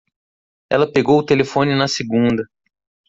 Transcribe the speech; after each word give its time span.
Ela 0.71 0.91
pegou 0.91 1.19
o 1.19 1.23
telefone 1.31 1.75
na 1.75 1.87
segunda. 1.87 2.43